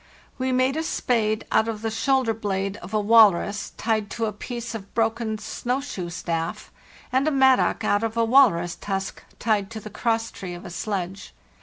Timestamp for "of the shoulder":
1.67-2.33